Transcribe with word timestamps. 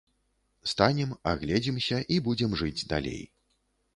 Станем, 0.71 1.11
агледзімся, 1.33 2.01
і 2.15 2.19
будзем 2.27 2.57
жыць 2.63 2.87
далей. 2.95 3.23